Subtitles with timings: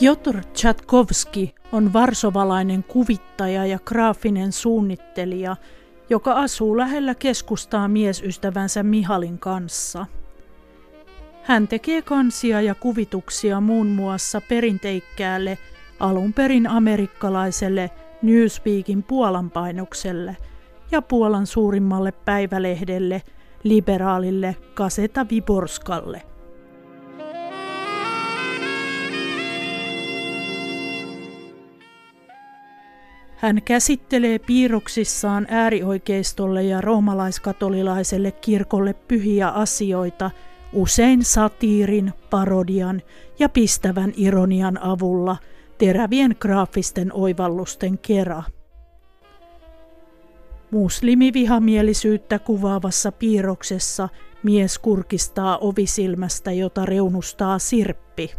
[0.00, 5.56] Piotr Tchaikovsky on varsovalainen kuvittaja ja graafinen suunnittelija,
[6.10, 10.06] joka asuu lähellä keskustaa miesystävänsä Mihalin kanssa.
[11.42, 15.58] Hän tekee kansia ja kuvituksia muun muassa perinteikkäälle
[16.00, 17.90] alun perin amerikkalaiselle
[18.22, 20.36] Newsweekin Puolan painokselle
[20.90, 23.22] ja Puolan suurimmalle päivälehdelle,
[23.62, 26.22] liberaalille Kaseta Viborskalle.
[33.36, 40.30] Hän käsittelee piirroksissaan äärioikeistolle ja roomalaiskatolilaiselle kirkolle pyhiä asioita
[40.72, 43.02] usein satiirin, parodian
[43.38, 45.36] ja pistävän ironian avulla
[45.78, 48.42] terävien graafisten oivallusten kera.
[50.70, 54.08] Muslimivihamielisyttä kuvaavassa piirroksessa
[54.42, 58.30] mies kurkistaa ovisilmästä, jota reunustaa sirppi.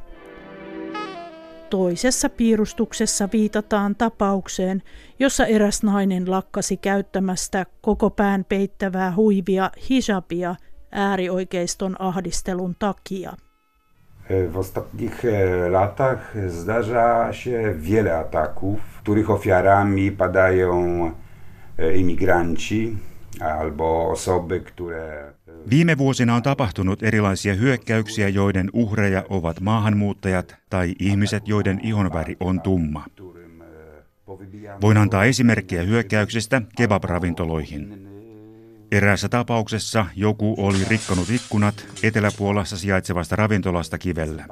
[1.70, 4.84] Toisessa piirustuksessa viitataan tapaukseen,
[5.20, 10.56] jossa eräs nainen lakkasi käyttämästä koko pään peittävää huivia hijabia
[10.92, 13.34] äärioikeiston ahdistelun takia.
[14.54, 21.12] W ostatnich e, latach zdarza się wiele ataków, których ofiarami padają
[21.78, 22.98] e, imigranci
[23.40, 25.34] albo osoby, które
[25.70, 32.62] Viime vuosina on tapahtunut erilaisia hyökkäyksiä, joiden uhreja ovat maahanmuuttajat tai ihmiset, joiden ihonväri on
[32.62, 33.06] tumma.
[34.82, 38.08] Voin antaa esimerkkejä hyökkäyksistä kebab-ravintoloihin.
[38.92, 44.46] Eräässä tapauksessa joku oli rikkonut ikkunat Eteläpuolassa sijaitsevasta ravintolasta kivellä.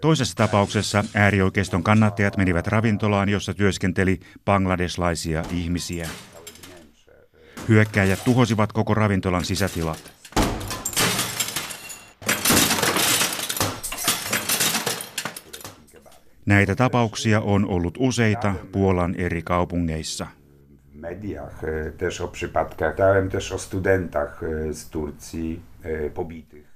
[0.00, 6.08] Toisessa tapauksessa äärioikeiston kannattajat menivät ravintolaan, jossa työskenteli bangladeslaisia ihmisiä.
[7.68, 10.12] Hyökkäjät tuhosivat koko ravintolan sisätilat.
[16.46, 20.26] Näitä tapauksia on ollut useita Puolan eri kaupungeissa.
[21.02, 26.72] mediach e, też o przypadkach, dałem też o studentach e, z Turcji e, pobitych.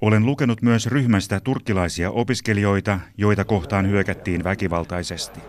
[0.00, 5.40] Olen lukenut myös ryhmästä turkkilaisia opiskelijoita, joita kohtaan hyökättiin väkivaltaisesti.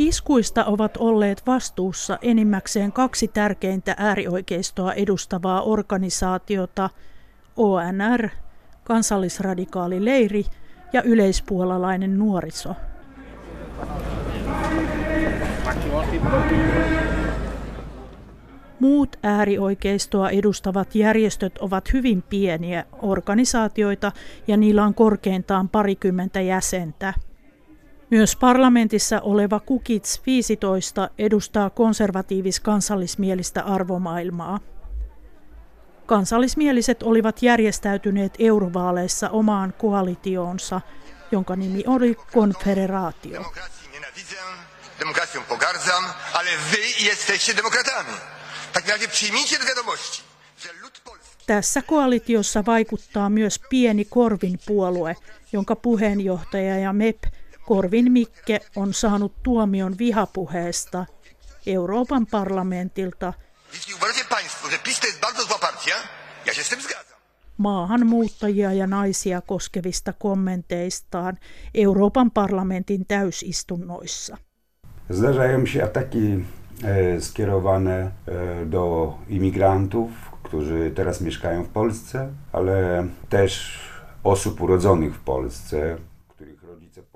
[0.00, 6.90] Iskuista ovat olleet vastuussa enimmäkseen kaksi tärkeintä äärioikeistoa edustavaa organisaatiota,
[7.56, 8.28] ONR,
[8.84, 10.44] kansallisradikaali leiri
[10.92, 12.74] ja yleispuolalainen nuoriso.
[18.80, 24.12] Muut äärioikeistoa edustavat järjestöt ovat hyvin pieniä organisaatioita
[24.46, 27.14] ja niillä on korkeintaan parikymmentä jäsentä.
[28.10, 34.60] Myös parlamentissa oleva Kukits 15 edustaa konservatiivis-kansallismielistä arvomaailmaa.
[36.06, 40.80] Kansallismieliset olivat järjestäytyneet eurovaaleissa omaan koalitioonsa,
[41.32, 43.52] jonka nimi oli konfederaatio.
[45.00, 48.12] Demokracją pogardzam, ale wy jesteście demokratami.
[48.72, 50.22] Tak razie przyjmijcie do wiadomości,
[50.62, 51.44] że lud polski...
[51.46, 55.16] Tässä koalitiossa vaikuttaa myös pieni Korvin puolue,
[55.52, 57.24] jonka puheenjohtaja ja MEP
[57.66, 61.06] Korvin Mikke on saanut tuomion vihapuheesta
[61.66, 63.32] Euroopan parlamentilta.
[67.56, 71.38] Maahanmuuttajia ja naisia koskevista kommenteistaan
[71.74, 74.36] Euroopan parlamentin täysistunnoissa.
[75.10, 76.44] Zdarzają się ataki
[76.84, 78.10] e, skierowane e,
[78.66, 80.10] do imigrantów,
[80.42, 83.80] którzy teraz mieszkają w Polsce, ale też
[84.24, 85.96] osób urodzonych w Polsce,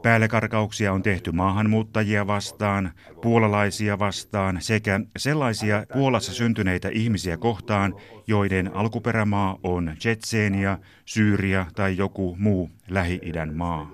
[0.03, 2.91] Päällekarkauksia on tehty maahanmuuttajia vastaan,
[3.23, 7.95] puolalaisia vastaan sekä sellaisia Puolassa syntyneitä ihmisiä kohtaan,
[8.27, 13.91] joiden alkuperämaa on Tsetseenia, Syyria tai joku muu Lähi-idän maa.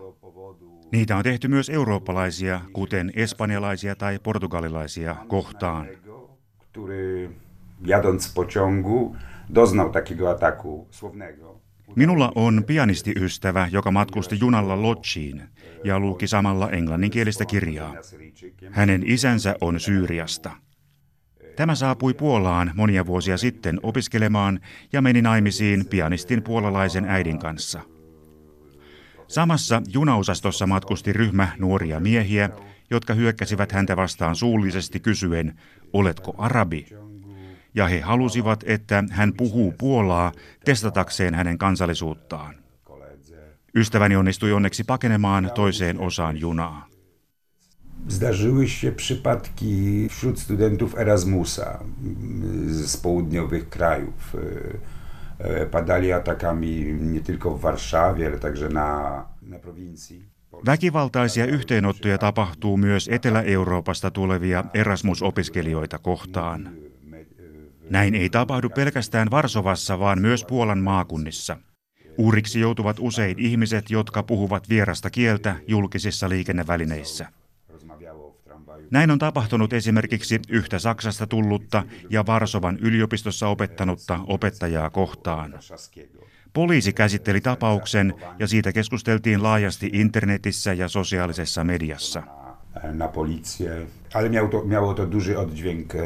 [0.92, 5.86] Niitä on tehty myös eurooppalaisia, kuten espanjalaisia tai portugalilaisia kohtaan.
[7.84, 9.14] jadąc w pociągu
[9.48, 11.59] doznał takiego ataku słownego.
[11.96, 15.42] Minulla on pianistiystävä, joka matkusti junalla Lodgiin
[15.84, 17.94] ja luki samalla englanninkielistä kirjaa.
[18.70, 20.50] Hänen isänsä on Syyriasta.
[21.56, 24.60] Tämä saapui Puolaan monia vuosia sitten opiskelemaan
[24.92, 27.80] ja meni naimisiin pianistin puolalaisen äidin kanssa.
[29.28, 32.50] Samassa junaosastossa matkusti ryhmä nuoria miehiä,
[32.90, 35.60] jotka hyökkäsivät häntä vastaan suullisesti kysyen,
[35.92, 36.86] oletko arabi?
[37.74, 40.32] Ja he halusivat, että hän puhuu puolaa
[40.64, 42.54] testatakseen hänen kansallisuuttaan.
[43.74, 46.86] Ystäväni onnistui onneksi pakenemaan toiseen osaan junaa.
[48.08, 51.84] Zdarzyły się przypadki wśród studentów Erasmusa
[52.66, 54.36] z południowych krajów.
[55.70, 60.30] Padali atakami nie tylko w Warszawie, ale także na, na prowincji.
[60.66, 66.70] Väkivaltaisia yhteenottoja tapahtuu myös Etelä-Euroopasta tulevia Erasmus-opiskelijoita kohtaan.
[67.90, 71.56] Näin ei tapahdu pelkästään Varsovassa, vaan myös Puolan maakunnissa.
[72.18, 77.26] Uhriksi joutuvat usein ihmiset, jotka puhuvat vierasta kieltä julkisissa liikennevälineissä.
[78.90, 85.54] Näin on tapahtunut esimerkiksi yhtä Saksasta tullutta ja Varsovan yliopistossa opettanutta opettajaa kohtaan.
[86.52, 92.22] Poliisi käsitteli tapauksen ja siitä keskusteltiin laajasti internetissä ja sosiaalisessa mediassa.
[92.92, 96.00] Na policję, ale miało to, miało to duży oddźwięk e,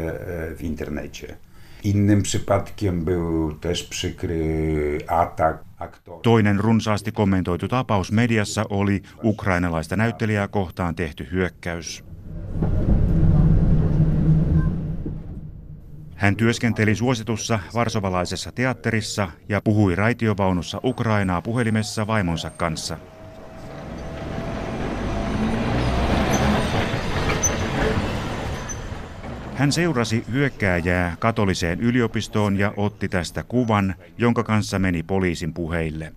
[0.54, 1.36] w internecie.
[1.84, 5.64] Innym przypadkiem był też przykry atak
[6.22, 12.04] Toinen runsaasti kommentoitu tapaus mediassa oli ukrainalaista näyttelijää kohtaan tehty hyökkäys.
[16.14, 22.96] Hän työskenteli suositussa varsovalaisessa teatterissa ja puhui raitiovaunussa Ukrainaa puhelimessa vaimonsa kanssa.
[29.55, 36.12] Hän seurasi hyökkääjää katoliseen yliopistoon ja otti tästä kuvan, jonka kanssa meni poliisin puheille.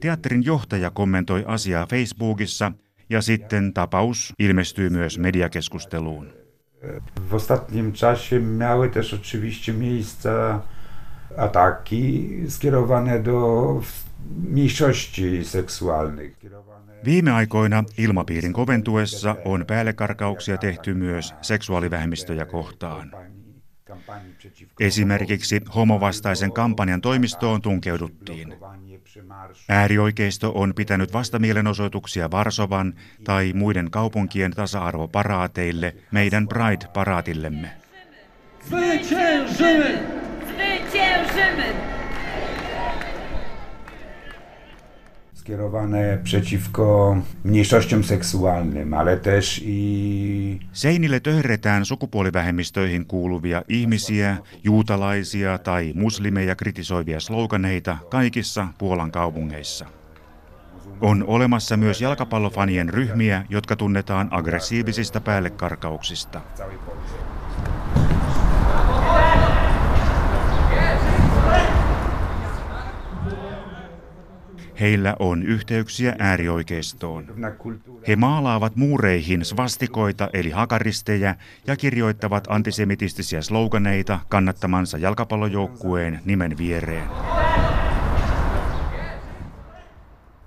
[0.00, 2.72] Teatterin johtaja kommentoi asiaa Facebookissa
[3.10, 6.32] ja sitten tapaus ilmestyi myös mediakeskusteluun.
[7.30, 9.72] W ostatnim czasie miały też oczywiście
[11.36, 13.80] ataki skierowane do
[14.36, 16.36] mniejszości seksuaalnych.
[17.04, 23.12] Viime aikoina ilmapiirin koventuessa on päällekarkauksia tehty myös seksuaalivähemmistöjä kohtaan.
[24.80, 28.54] Esimerkiksi homovastaisen kampanjan toimistoon tunkeuduttiin.
[29.68, 32.94] Äärioikeisto on pitänyt vastamielenosoituksia Varsovan
[33.24, 37.70] tai muiden kaupunkien tasa-arvoparaateille meidän Pride-paraatillemme.
[45.46, 50.58] Skierowane przeciwko mniejszościom seksuaalnym, ale też i...
[50.72, 59.86] Seinille töhretään sukupuolivähemmistöihin kuuluvia ihmisiä, juutalaisia tai muslimeja kritisoivia sloganeita kaikissa Puolan kaupungeissa.
[61.00, 66.40] On olemassa myös jalkapallofanien ryhmiä, jotka tunnetaan aggressiivisista päällekarkauksista.
[74.80, 77.26] Heillä on yhteyksiä äärioikeistoon.
[78.08, 81.34] He maalaavat muureihin svastikoita eli hakaristeja
[81.66, 87.08] ja kirjoittavat antisemitistisiä sloganeita kannattamansa jalkapallojoukkueen nimen viereen.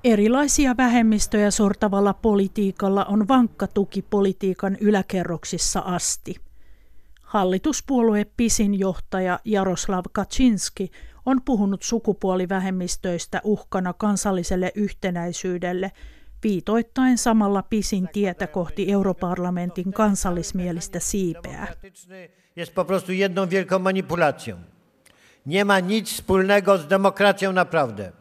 [0.03, 6.35] Erilaisia vähemmistöjä sortavalla politiikalla on vankka tuki politiikan yläkerroksissa asti.
[7.21, 10.91] Hallituspuolue PISin johtaja Jaroslav Kaczynski
[11.25, 15.91] on puhunut sukupuolivähemmistöistä uhkana kansalliselle yhtenäisyydelle,
[16.43, 21.67] viitoittain samalla pisin tietä kohti europarlamentin kansallismielistä siipeä.
[22.55, 24.57] Jest po prostu jedną wielką manipulacją.
[25.45, 28.11] Nie ma nic wspólnego z demokracją naprawdę.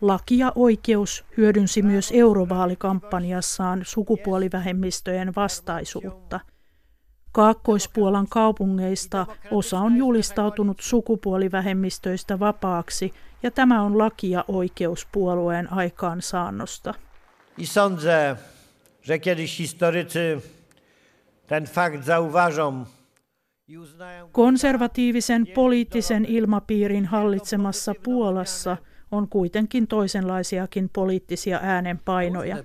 [0.00, 6.40] Laki ja oikeus hyödynsi myös eurovaalikampanjassaan sukupuolivähemmistöjen vastaisuutta–
[7.36, 13.12] Kaakkoispuolan kaupungeista osa on julistautunut sukupuolivähemmistöistä vapaaksi
[13.42, 16.94] ja tämä on laki- ja oikeuspuolueen aikaansaannosta.
[17.58, 18.36] I sądzę,
[19.02, 20.42] że kiedyś historycy
[21.46, 22.84] ten fakt zauważą
[24.32, 28.76] Konservatiivisen poliittisen ilmapiirin hallitsemassa Puolassa
[29.10, 32.56] on kuitenkin toisenlaisiakin poliittisia äänenpainoja.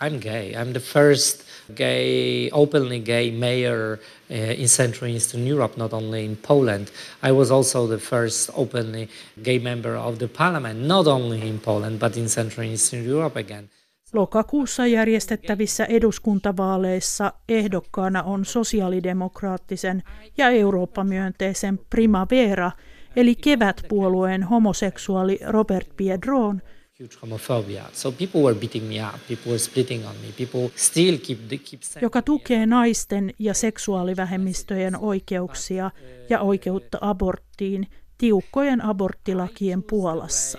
[0.00, 0.54] I'm gay.
[0.54, 3.98] I'm the first gay, openly gay mayor
[4.30, 6.88] uh, in Central and Eastern Europe, not only in Poland.
[7.22, 9.08] I was also the first openly
[9.42, 13.40] gay member of the parliament, not only in Poland, but in Central and Eastern Europe
[13.40, 13.70] again.
[14.12, 20.02] Lokakuussa järjestettävissä eduskuntavaaleissa ehdokkaana on sosiaalidemokraattisen
[20.38, 22.70] ja Eurooppa-myönteisen Primavera,
[23.16, 26.62] eli kevätpuolueen homoseksuaali Robert Piedron–
[32.02, 35.90] joka tukee naisten ja seksuaalivähemmistöjen oikeuksia
[36.30, 37.86] ja oikeutta aborttiin
[38.18, 40.58] tiukkojen aborttilakien Puolassa.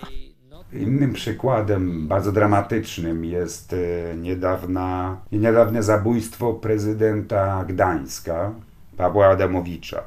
[0.72, 8.54] Innym przykładem bardzo dramatycznym jest e, niedawna, niedawne zabójstwo prezydenta Gdańska,
[8.96, 10.02] Pawła Adamowicza.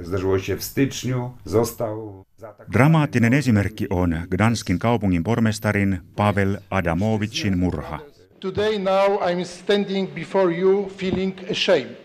[0.00, 2.24] E, zdarzyło się w styczniu, został
[2.72, 8.00] Dramaattinen esimerkki on Gdanskin kaupungin pormestarin Pavel Adamovicin murha.
[8.40, 12.04] Today now I'm standing before you feeling ashamed.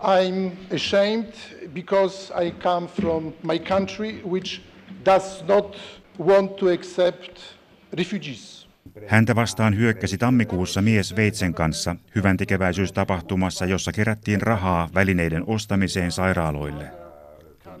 [0.00, 1.32] I'm ashamed
[1.74, 4.62] because I come from my country which
[5.04, 5.76] does not
[6.18, 7.38] want to accept
[7.92, 8.68] refugees.
[9.06, 16.90] Häntä vastaan hyökkäsi tammikuussa mies Veitsen kanssa hyvän tekeväisyystapahtumassa, jossa kerättiin rahaa välineiden ostamiseen sairaaloille.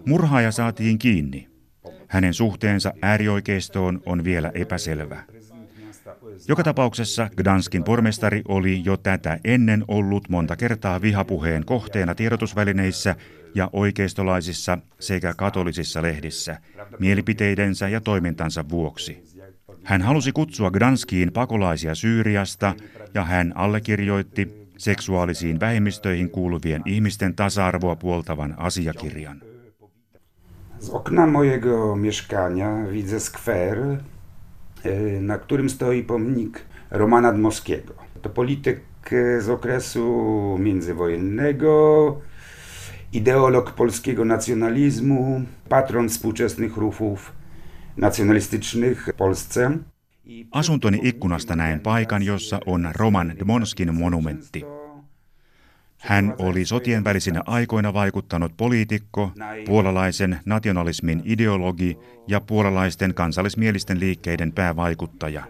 [0.06, 1.53] Murhaaja saatiin kiinni.
[2.14, 5.22] Hänen suhteensa äärioikeistoon on vielä epäselvä.
[6.48, 13.16] Joka tapauksessa Gdanskin pormestari oli jo tätä ennen ollut monta kertaa vihapuheen kohteena tiedotusvälineissä
[13.54, 16.58] ja oikeistolaisissa sekä katolisissa lehdissä
[16.98, 19.24] mielipiteidensä ja toimintansa vuoksi.
[19.84, 22.74] Hän halusi kutsua Gdanskiin pakolaisia Syyriasta
[23.14, 29.53] ja hän allekirjoitti seksuaalisiin vähemmistöihin kuuluvien ihmisten tasa-arvoa puoltavan asiakirjan.
[30.84, 33.78] Z okna mojego mieszkania widzę skwer,
[34.82, 37.94] e, na którym stoi pomnik Romana Dmowskiego.
[38.22, 38.80] To polityk
[39.12, 42.20] e, z okresu międzywojennego,
[43.12, 47.32] ideolog polskiego nacjonalizmu, patron współczesnych ruchów
[47.96, 49.78] nacjonalistycznych w Polsce.
[50.50, 54.64] Asuntoni ikkunasta näen paikan, jossa on Roman Dmonskin monumentti.
[56.04, 59.32] Hän oli sotien välisinä aikoina vaikuttanut poliitikko,
[59.66, 65.44] puolalaisen nationalismin ideologi ja puolalaisten kansallismielisten liikkeiden päävaikuttaja.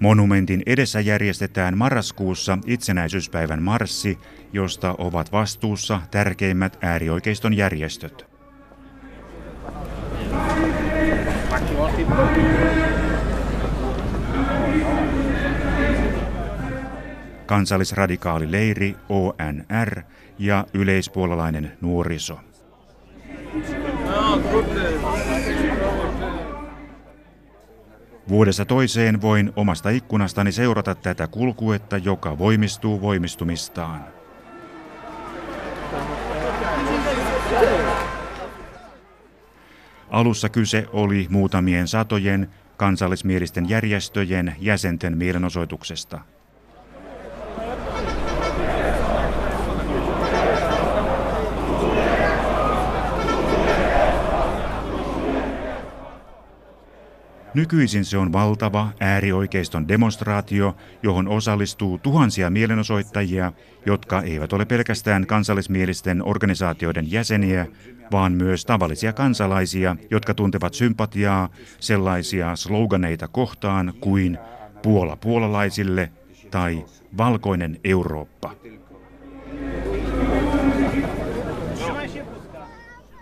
[0.00, 4.18] Monumentin edessä järjestetään marraskuussa itsenäisyyspäivän marssi,
[4.52, 8.26] josta ovat vastuussa tärkeimmät äärioikeiston järjestöt.
[17.46, 20.02] Kansallisradikaali leiri ONR
[20.38, 22.40] ja yleispuolalainen nuoriso.
[28.28, 34.04] Vuodessa toiseen voin omasta ikkunastani seurata tätä kulkuetta, joka voimistuu voimistumistaan.
[40.10, 46.20] Alussa kyse oli muutamien satojen kansallismielisten järjestöjen jäsenten mielenosoituksesta–
[57.54, 63.52] Nykyisin se on valtava äärioikeiston demonstraatio, johon osallistuu tuhansia mielenosoittajia,
[63.86, 67.66] jotka eivät ole pelkästään kansallismielisten organisaatioiden jäseniä,
[68.12, 71.48] vaan myös tavallisia kansalaisia, jotka tuntevat sympatiaa
[71.80, 74.38] sellaisia sloganeita kohtaan kuin
[74.82, 76.10] Puola puolalaisille
[76.50, 76.84] tai
[77.16, 78.54] Valkoinen Eurooppa.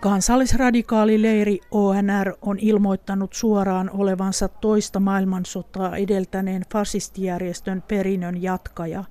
[0.03, 9.03] Kansallisradikaali leiri ONR on ilmoittanut suoraan olevansa toista maailmansotaa edeltäneen fasistijärjestön perinnön jatkaja.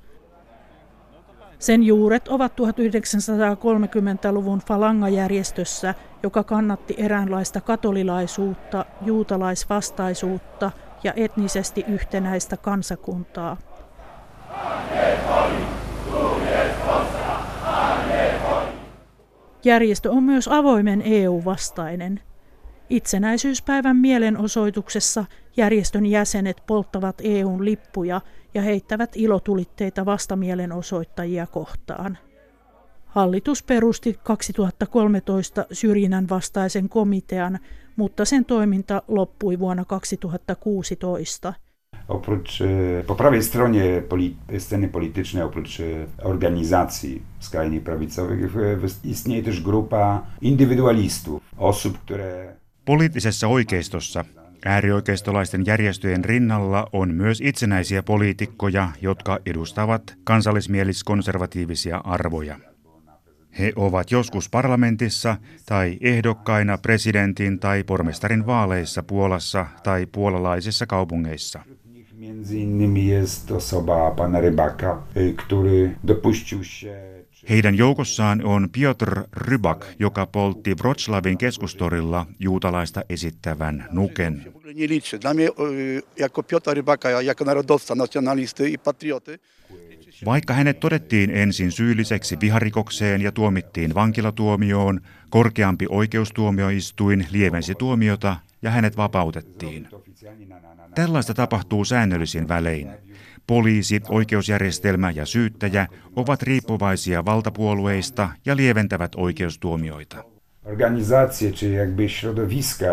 [1.58, 10.70] Sen juuret ovat 1930-luvun Falanga-järjestössä, joka kannatti eräänlaista katolilaisuutta, juutalaisvastaisuutta
[11.04, 13.56] ja etnisesti yhtenäistä kansakuntaa.
[19.64, 22.20] Järjestö on myös avoimen EU-vastainen.
[22.90, 25.24] Itsenäisyyspäivän mielenosoituksessa
[25.56, 28.20] järjestön jäsenet polttavat EUn lippuja
[28.54, 32.18] ja heittävät ilotulitteita vastamielenosoittajia kohtaan.
[33.06, 37.58] Hallitus perusti 2013 syrjinnän vastaisen komitean,
[37.96, 41.54] mutta sen toiminta loppui vuonna 2016.
[42.12, 48.52] oprócz e, po prawej stronie poli sceny politycznej, oprócz e, organizacji skrajnie prawicowych,
[49.04, 52.52] istnieje też grupa indywidualistów, osób, które...
[52.84, 54.24] Poliittisessa oikeistossa
[54.64, 62.58] Äärioikeistolaisten järjestöjen rinnalla on myös itsenäisiä poliitikkoja, jotka edustavat kansallismieliskonservatiivisia arvoja.
[63.58, 71.62] He ovat joskus parlamentissa tai ehdokkaina presidentin tai pormestarin vaaleissa Puolassa tai puolalaisissa kaupungeissa.
[72.22, 75.02] Między innymi jest osoba pana Rybaka,
[75.36, 76.96] który dopuścił się
[77.48, 84.44] Heidän joukossaan on Piotr Rybak, joka poltti Wrocławin keskustorilla juutalaista esittävän nuken.
[90.24, 95.00] Vaikka hänet todettiin ensin syylliseksi viharikokseen ja tuomittiin vankilatuomioon,
[95.30, 99.88] korkeampi oikeustuomioistuin lievensi tuomiota ja hänet vapautettiin.
[100.94, 102.90] Tällaista tapahtuu säännöllisin välein.
[103.46, 105.86] Poliisi, oikeusjärjestelmä ja syyttäjä
[106.16, 110.24] ovat riippuvaisia valtapuolueista ja lieventävät oikeustuomioita.
[110.64, 112.86] Organizacje czy jakby środowiska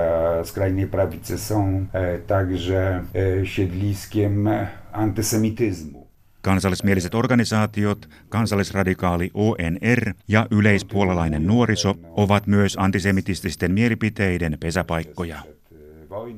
[0.44, 4.50] skrajnej prawicy są e, także e, siedliskiem
[4.92, 6.08] antysemityzmu.
[6.42, 15.59] Kansallismieliset organisaatiot, kansallisradikaali ONR ja yleispuolalainen nuoriso ovat myös antisemitististen mielipiteiden pesäpaikkoja.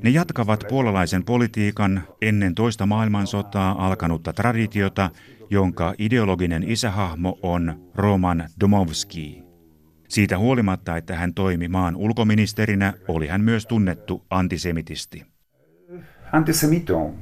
[0.02, 5.10] Ne jatkavat puolalaisen politiikan ennen toista maailmansotaa alkanutta traditiota,
[5.50, 9.42] jonka ideologinen isähahmo on Roman Domovski.
[10.08, 15.32] Siitä huolimatta, että hän toimi maan ulkoministerinä, oli hän myös tunnettu antisemitisti.
[16.32, 17.12] Antisemitą.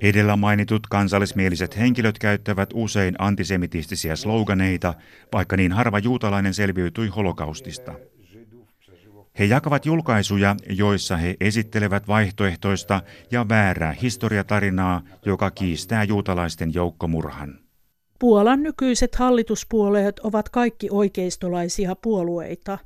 [0.00, 4.94] Edellä mainitut kansallismieliset henkilöt käyttävät usein antisemitistisiä sloganeita,
[5.32, 7.92] vaikka niin harva juutalainen selviytyi holokaustista.
[9.38, 17.58] He jakavat julkaisuja, joissa he esittelevät vaihtoehtoista ja väärää historiatarinaa, joka kiistää juutalaisten joukkomurhan.
[18.18, 22.78] Puolan nykyiset hallituspuolueet ovat kaikki oikeistolaisia puolueita.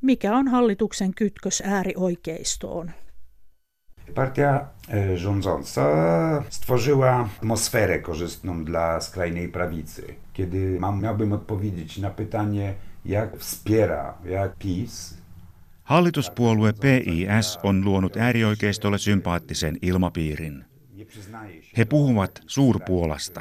[0.00, 2.90] Mikä on hallituksen kytkös äärioikeistoon?
[4.14, 5.82] Partia e, rządząca
[6.48, 10.14] stworzyła atmosferę korzystną dla skrajnej prawicy.
[10.32, 15.19] Kiedy mam, miałbym odpowiedzieć na pytanie, jak wspiera, jak PiS
[15.90, 20.64] Hallituspuolue PIS on luonut äärioikeistolle sympaattisen ilmapiirin.
[21.76, 23.40] He puhuvat suurpuolasta.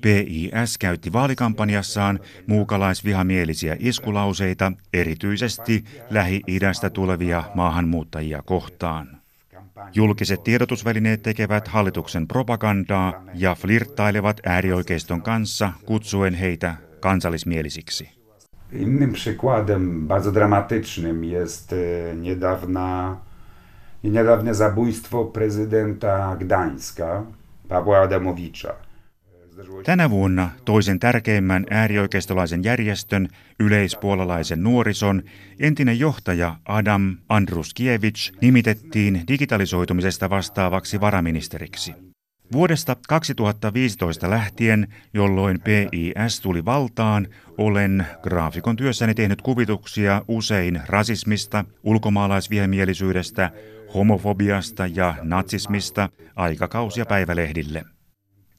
[0.00, 9.20] PIS käytti vaalikampanjassaan muukalaisvihamielisiä iskulauseita erityisesti Lähi-idästä tulevia maahanmuuttajia kohtaan.
[9.94, 18.23] Julkiset tiedotusvälineet tekevät hallituksen propagandaa ja flirttailevat äärioikeiston kanssa kutsuen heitä kansallismielisiksi.
[18.74, 23.16] Innym przykładem bardzo dramatycznym jest e, niedawna,
[24.04, 27.22] niedawne zabójstwo prezydenta Gdańska,
[27.68, 28.74] Pawła Adamowicza.
[29.84, 33.28] Tänä vuonna toisen tärkeimmän äärioikeistolaisen järjestön,
[33.60, 35.22] yleispuolalaisen nuorison,
[35.60, 42.13] entinen johtaja Adam Andruskiewicz nimitettiin digitalisoitumisesta vastaavaksi varaministeriksi.
[42.54, 53.50] Vuodesta 2015 lähtien, jolloin PIS tuli valtaan, olen graafikon työssäni tehnyt kuvituksia usein rasismista, ulkomaalaisvihamielisyydestä,
[53.94, 57.84] homofobiasta ja natsismista aikakausia päivälehdille.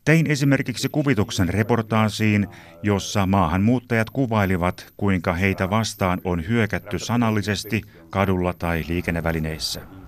[0.05, 2.47] Tein esimerkiksi kuvituksen reportaasiin,
[2.84, 10.05] jossa maahanmuuttajat kuvailivat, kuinka heitä vastaan on hyökätty sanallisesti kadulla tai liikennevälineissä.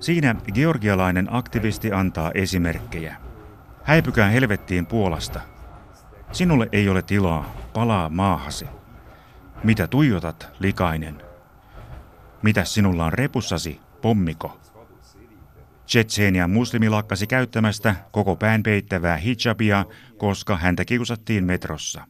[0.00, 3.16] Siinä georgialainen aktivisti antaa esimerkkejä.
[3.82, 5.40] Häipykää helvettiin Puolasta.
[6.32, 8.66] Sinulle ei ole tilaa, palaa maahasi.
[9.64, 11.22] Mitä tuijotat, likainen?
[12.42, 14.60] Mitä sinulla on repussasi, pommiko?
[15.86, 19.84] Tsetseenian muslimi lakkasi käyttämästä koko pään peittävää hijabia,
[20.18, 22.04] koska häntä kiusattiin metrossa.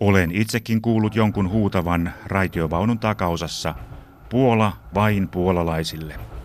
[0.00, 3.74] Olen itsekin kuullut jonkun huutavan raitiovaunun takaosassa,
[4.30, 6.35] Puola vain puolalaisille.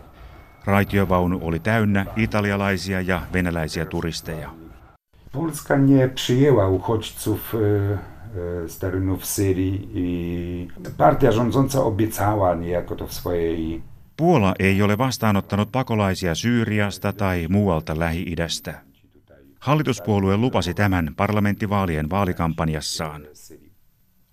[0.66, 4.50] Raitiovaunu oli täynnä italialaisia ja venäläisiä turisteja.
[5.32, 13.08] Polska nie przyjęła uchodźców e, e, z terenów Syrii i partia rządząca obiecała niejako to
[13.08, 13.82] w swojej
[14.18, 18.74] Puola ei ole vastaanottanut pakolaisia Syyriasta tai muualta Lähi-idästä.
[19.60, 23.22] Hallituspuolue lupasi tämän parlamenttivaalien vaalikampanjassaan.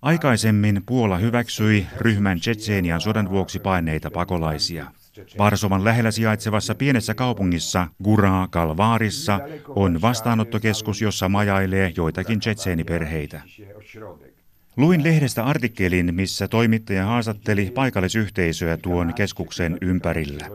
[0.01, 4.91] Aikaisemmin Puola hyväksyi ryhmän Tsetseenian sodan vuoksi paineita pakolaisia.
[5.37, 13.41] Varsovan lähellä sijaitsevassa pienessä kaupungissa Gura Kalvaarissa on vastaanottokeskus, jossa majailee joitakin tsetseeniperheitä.
[14.77, 20.49] Luin lehdestä artikkelin, missä toimittaja haastatteli paikallisyhteisöä tuon keskuksen ympärillä.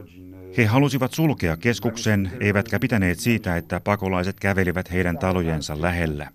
[0.56, 6.30] He halusivat sulkea keskuksen, eivätkä pitäneet siitä, että pakolaiset kävelivät heidän talojensa lähellä.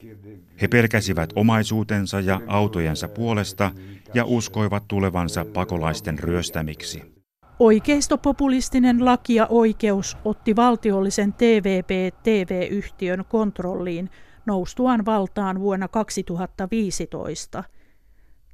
[0.61, 3.71] He pelkäsivät omaisuutensa ja autojensa puolesta
[4.13, 7.18] ja uskoivat tulevansa pakolaisten ryöstämiksi.
[7.59, 14.09] Oikeistopopulistinen laki ja oikeus otti valtiollisen TVP-TV-yhtiön kontrolliin
[14.45, 17.63] noustuaan valtaan vuonna 2015.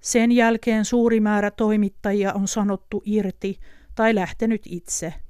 [0.01, 3.59] Sen jälkeen suuri määrä toimittajia on sanottu irti
[3.95, 5.13] tai lähtenyt itse–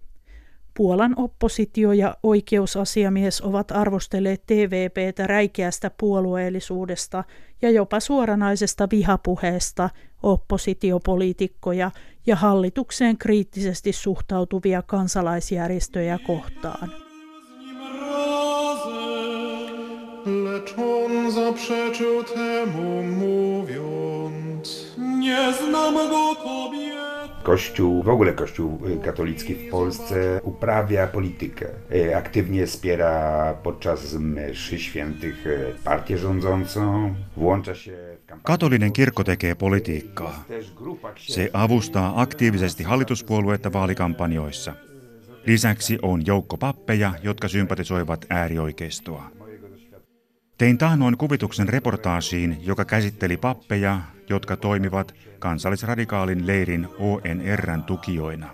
[0.77, 7.23] Puolan oppositio ja oikeusasiamies ovat arvostelleet TVPtä räikeästä puolueellisuudesta
[7.61, 9.89] ja jopa suoranaisesta vihapuheesta
[10.23, 11.91] oppositiopoliitikkoja
[12.25, 16.91] ja hallitukseen kriittisesti suhtautuvia kansalaisjärjestöjä kohtaan.
[20.25, 21.25] Lecz on
[25.25, 26.24] nie znam go.
[27.45, 31.65] Kościół, w ogóle Kościół katolicki w Polsce uprawia politykę.
[31.91, 37.91] E, aktywnie wspiera podczas mszy świętych e, partię rządzącą, włącza się.
[38.43, 40.43] Katolinen kirkko tekee politiikkaa.
[41.27, 44.73] Se avustaa aktiivisesti hallituspuolueita vaalikampanjoissa.
[45.45, 49.44] Lisäksi on joukko pappeja, jotka sympatisoivat äärioikeistoa.
[50.57, 58.49] Tein taannoin kuvituksen reportaasiin, joka käsitteli pappeja, jotka toimivat kansallisradikaalin leirin ONRn tukijoina.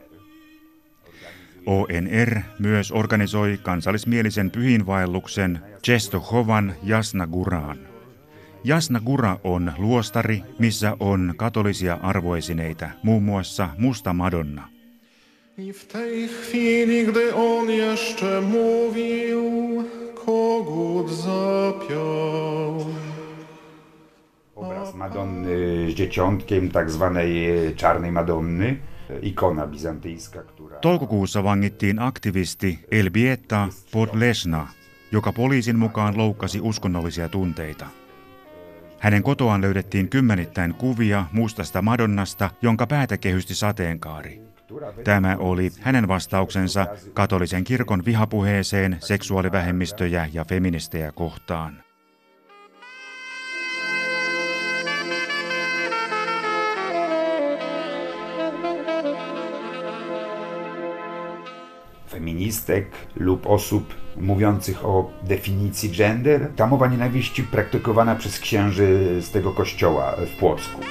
[1.66, 7.80] ONR myös organisoi kansallismielisen pyhinvaelluksen Czestochovan Jasna Guraan.
[8.64, 14.68] Jasna Gura on luostari, missä on katolisia arvoesineitä, muun muassa Musta Madonna.
[15.58, 19.42] I w tej chwili, gdy on jeszcze mówił,
[20.66, 22.86] kogut zapiał.
[24.56, 28.78] Obraz Madonny z dzieciątkiem, tak zwanej e, czarnej Madonny,
[29.10, 30.80] e, ikona bizantyjska, która...
[30.80, 34.68] Toukokuussa vangittiin aktivisti Elbieta Podlesna,
[35.12, 37.86] joka poliisin mukaan loukkasi uskonnollisia tunteita.
[39.00, 44.51] Hänen kotoaan löydettiin kymmenittäin kuvia mustasta Madonnasta, jonka päätä kehysti sateenkaari.
[45.04, 51.84] Tämä oli hänen vastauksensa katolisen kirkon vihapuheeseen seksuaalivähemmistöjä ja feministejä kohtaan.
[62.12, 66.52] feministek lub osób mówiących o definicji gender.
[66.56, 70.82] Ta mowa nienawiści praktykowana przez księży z tego kościoła w Płocku.